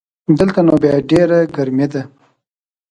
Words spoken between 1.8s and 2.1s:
ده